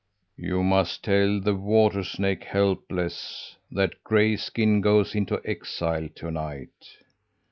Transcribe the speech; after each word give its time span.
"You 0.39 0.63
may 0.63 0.83
tell 1.03 1.39
the 1.39 1.53
water 1.53 2.03
snake, 2.03 2.45
Helpless, 2.45 3.55
that 3.69 4.03
Grayskin 4.03 4.81
goes 4.81 5.13
into 5.13 5.39
exile 5.45 6.09
to 6.15 6.31
night!" 6.31 6.97